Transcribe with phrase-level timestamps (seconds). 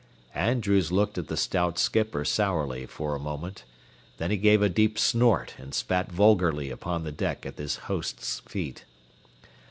[0.33, 3.65] Andrews looked at the stout skipper sourly for a moment.
[4.17, 8.39] Then he gave a deep snort and spat vulgarly upon the deck at his host's
[8.39, 8.85] feet.